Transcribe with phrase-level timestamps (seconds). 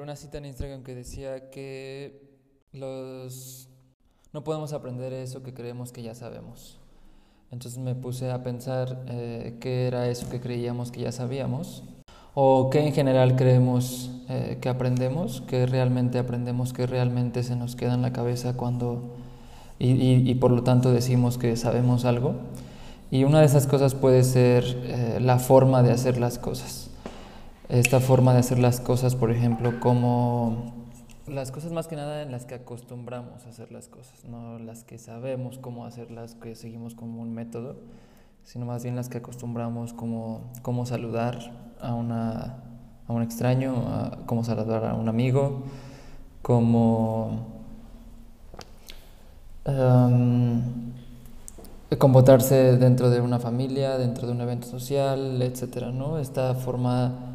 [0.00, 2.22] Una cita en Instagram que decía que
[2.72, 3.68] los
[4.32, 6.78] no podemos aprender eso que creemos que ya sabemos.
[7.50, 11.82] Entonces me puse a pensar eh, qué era eso que creíamos que ya sabíamos
[12.34, 17.76] o qué en general creemos eh, que aprendemos, qué realmente aprendemos, qué realmente se nos
[17.76, 19.16] queda en la cabeza cuando
[19.78, 22.34] y, por lo tanto decimos que sabemos algo.
[23.10, 26.89] Y una de esas cosas puede ser eh, la forma de hacer las cosas.
[27.70, 30.88] Esta forma de hacer las cosas, por ejemplo, como
[31.28, 34.82] las cosas más que nada en las que acostumbramos a hacer las cosas, no las
[34.82, 37.76] que sabemos cómo hacerlas, que seguimos como un método,
[38.42, 41.38] sino más bien las que acostumbramos como cómo saludar
[41.80, 42.56] a, una,
[43.06, 45.62] a un extraño, cómo saludar a un amigo,
[46.42, 47.46] cómo
[49.64, 50.60] um,
[51.98, 56.18] comportarse dentro de una familia, dentro de un evento social, etcétera, ¿no?
[56.18, 57.29] Esta forma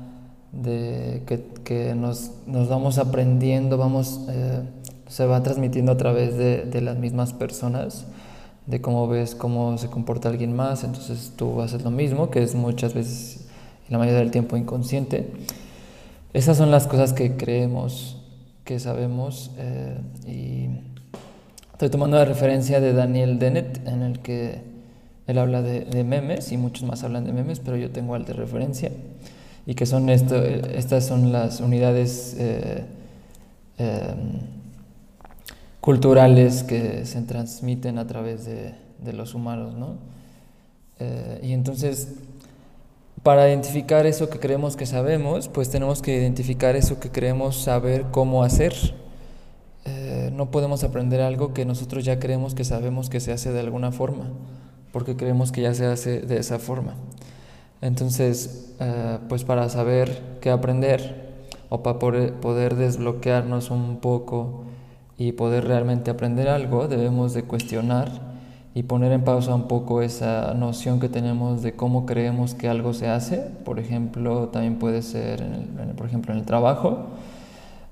[0.62, 4.62] de que, que nos, nos, vamos aprendiendo, vamos, eh,
[5.08, 8.06] se va transmitiendo a través de, de, las mismas personas,
[8.66, 12.56] de cómo ves cómo se comporta alguien más, entonces tú haces lo mismo, que es
[12.56, 13.48] muchas veces,
[13.90, 15.32] la mayoría del tiempo, inconsciente.
[16.34, 18.22] Esas son las cosas que creemos,
[18.64, 20.70] que sabemos, eh, y
[21.74, 24.62] estoy tomando la referencia de Daniel Dennett, en el que
[25.28, 28.34] él habla de, memes, y muchos más hablan de memes, pero yo tengo al de
[28.34, 28.92] referencia
[29.66, 32.86] y que son esto, estas son las unidades eh,
[33.78, 34.40] em,
[35.82, 39.98] culturales que se transmiten a través de, de los humanos, ¿no?
[41.00, 42.14] Eh, y entonces,
[43.24, 48.06] para identificar eso que creemos que sabemos, pues tenemos que identificar eso que creemos saber
[48.12, 48.74] cómo hacer.
[49.86, 53.60] Eh, no podemos aprender algo que nosotros ya creemos que sabemos que se hace de
[53.60, 54.32] alguna forma,
[54.92, 56.96] porque creemos que ya se hace de esa forma.
[57.82, 61.34] Entonces, eh, pues para saber qué aprender
[61.70, 64.64] o para poder desbloquearnos un poco
[65.18, 68.36] y poder realmente aprender algo, debemos de cuestionar
[68.74, 72.94] y poner en pausa un poco esa noción que tenemos de cómo creemos que algo
[72.94, 73.38] se hace.
[73.64, 75.42] Por ejemplo, también puede ser,
[75.96, 77.06] por ejemplo, en el trabajo,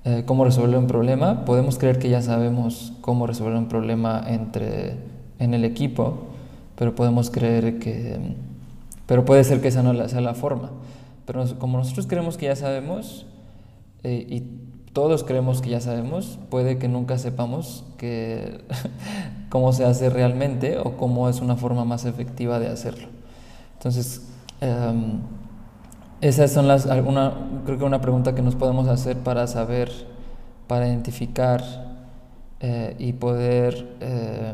[0.03, 1.45] eh, cómo resolver un problema.
[1.45, 4.97] Podemos creer que ya sabemos cómo resolver un problema entre,
[5.39, 6.25] en el equipo,
[6.75, 8.19] pero podemos creer que
[9.05, 10.71] pero puede ser que esa no sea la forma.
[11.25, 13.25] Pero como nosotros creemos que ya sabemos,
[14.03, 14.43] eh, y
[14.93, 18.61] todos creemos que ya sabemos, puede que nunca sepamos que
[19.49, 23.07] cómo se hace realmente o cómo es una forma más efectiva de hacerlo.
[23.73, 24.21] Entonces,
[24.61, 25.19] em,
[26.21, 27.33] esas son las, alguna,
[27.65, 29.91] creo que una pregunta que nos podemos hacer para saber,
[30.67, 31.61] para identificar
[32.59, 34.53] eh, y poder eh,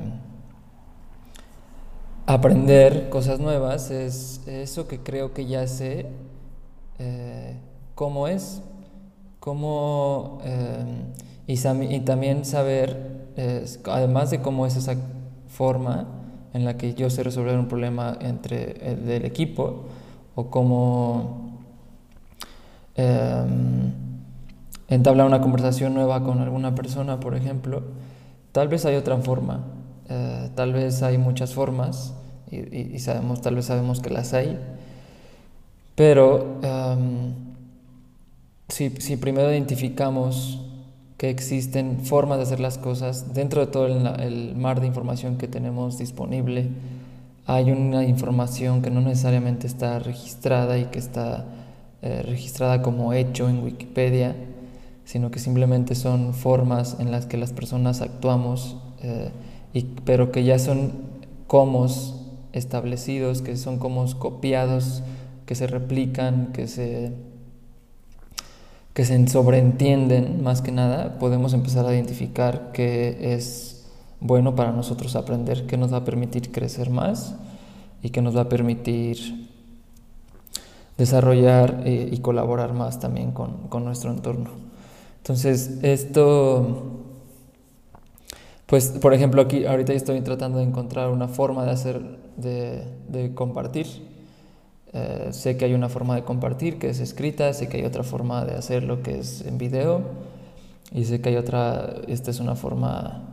[2.30, 6.06] aprender cosas nuevas es eso que creo que ya sé
[7.00, 7.56] eh,
[7.96, 8.62] cómo es,
[9.40, 11.06] cómo, eh,
[11.48, 13.34] y, también saber,
[13.86, 14.96] además de cómo es esa
[15.48, 16.06] forma
[16.54, 19.86] en la que yo sé resolver un problema entre el del equipo,
[20.36, 21.58] o cómo
[22.94, 23.92] em,
[24.88, 27.82] entablar una conversación nueva con alguna persona, por ejemplo,
[28.52, 29.64] tal vez hay otra forma,
[30.08, 32.14] eh, tal vez hay muchas formas
[32.52, 34.58] y, sabemos, tal vez sabemos que las hay,
[35.96, 36.60] pero
[38.70, 40.60] si, si, primero identificamos
[41.20, 45.50] que existen formas de hacer las cosas dentro de todo el, mar de información que
[45.50, 46.70] tenemos disponible,
[47.46, 51.44] hay una información que no necesariamente está registrada y que está
[52.02, 54.34] eh, registrada como hecho en Wikipedia,
[55.04, 59.32] sino que simplemente son formas en las que las personas actuamos, eh,
[59.74, 60.94] y, pero que ya son
[61.48, 62.19] comos
[62.54, 65.04] establecidos, que son como copiados,
[65.46, 67.12] que se replican, que se,
[68.94, 73.86] que se sobreentienden más que nada, podemos empezar a identificar qué es
[74.20, 77.36] bueno para nosotros aprender, qué nos va a permitir crecer más
[78.04, 79.50] y que nos va a permitir
[80.98, 84.52] desarrollar eh, y colaborar más también con, con nuestro entorno.
[85.18, 87.09] Entonces, esto
[88.70, 92.02] pues, por ejemplo, aquí ahorita estoy tratando de encontrar una forma de hacer,
[92.38, 93.88] de, compartir.
[94.94, 98.04] Eh, sé que hay una forma de compartir que es escrita, sé que hay otra
[98.04, 100.02] forma de hacerlo que es en video
[100.92, 103.24] y sé que hay otra, esta es una forma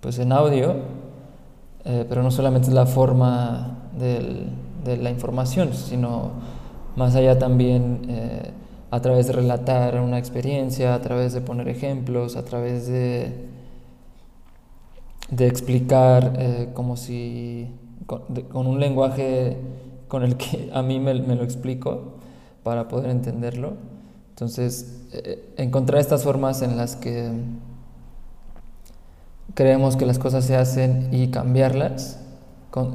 [0.00, 0.76] pues en audio,
[1.84, 6.30] eh, pero no solamente es la forma de la información, sino
[6.96, 8.50] más allá también eh,
[8.90, 13.57] a través de relatar una experiencia, a través de poner ejemplos, a través de
[15.30, 17.68] de explicar eh, como si
[18.06, 19.58] con, un lenguaje
[20.08, 22.14] con el que a mí me, lo explico
[22.62, 23.74] para poder entenderlo.
[24.30, 27.30] Entonces, eh, encontrar estas formas en las que
[29.54, 32.20] creemos que las cosas se hacen y cambiarlas,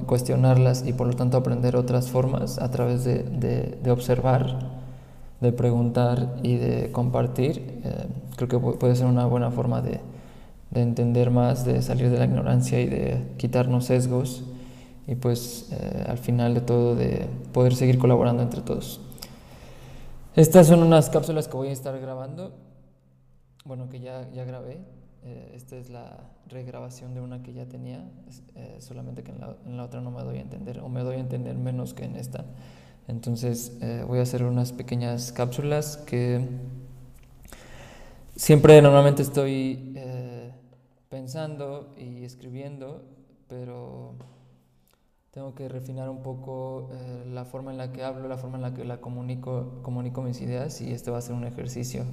[0.05, 4.71] cuestionarlas y por lo tanto aprender otras formas a través de, observar,
[5.41, 8.07] de preguntar y de compartir, eh,
[8.37, 9.99] creo que puede ser una buena forma de,
[10.81, 14.43] entender más, de salir de la ignorancia y de quitarnos sesgos
[15.07, 19.01] y pues eh, al final de todo de poder seguir colaborando entre todos.
[20.35, 22.53] Estas son unas cápsulas que voy a estar grabando,
[23.65, 24.79] bueno, que ya, ya grabé.
[25.25, 26.17] Eh, esta es la
[26.49, 28.03] regrabación de una que ya tenía,
[28.55, 31.01] eh, solamente que en la, en la, otra no me doy a entender, o me
[31.01, 32.45] doy a entender menos que en esta.
[33.07, 33.73] Entonces
[34.07, 36.47] voy a hacer unas pequeñas cápsulas que
[38.33, 39.93] siempre normalmente estoy
[41.13, 43.03] pensando y escribiendo,
[43.47, 44.15] pero
[45.29, 48.63] tengo que refinar un poco eh, la forma en la que hablo, la forma en
[48.63, 52.03] la que la comunico, comunico mis ideas y este va a ser un ejercicio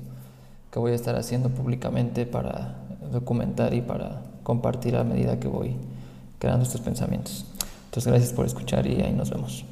[0.70, 2.76] que voy a estar haciendo públicamente para
[3.10, 5.76] documentar y para compartir a medida que voy
[6.38, 7.46] creando estos pensamientos.
[7.86, 9.64] Entonces gracias por escuchar y ahí nos vemos.